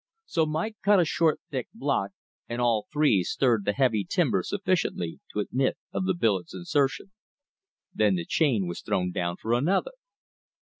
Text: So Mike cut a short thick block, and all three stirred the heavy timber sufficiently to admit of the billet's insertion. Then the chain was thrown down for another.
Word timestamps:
So 0.25 0.47
Mike 0.47 0.77
cut 0.81 0.99
a 0.99 1.05
short 1.05 1.39
thick 1.51 1.67
block, 1.75 2.09
and 2.49 2.59
all 2.59 2.87
three 2.91 3.21
stirred 3.21 3.65
the 3.65 3.73
heavy 3.73 4.03
timber 4.03 4.41
sufficiently 4.41 5.19
to 5.31 5.39
admit 5.41 5.77
of 5.91 6.05
the 6.05 6.15
billet's 6.15 6.55
insertion. 6.55 7.11
Then 7.93 8.15
the 8.15 8.25
chain 8.25 8.65
was 8.65 8.81
thrown 8.81 9.11
down 9.11 9.35
for 9.37 9.53
another. 9.53 9.91